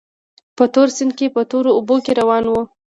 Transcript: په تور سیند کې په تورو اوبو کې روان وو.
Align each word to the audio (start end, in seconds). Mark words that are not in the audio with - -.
په 0.57 0.63
تور 0.73 0.87
سیند 0.95 1.11
کې 1.17 1.27
په 1.35 1.41
تورو 1.49 1.69
اوبو 1.77 1.95
کې 2.05 2.11
روان 2.19 2.43
وو. 2.47 2.61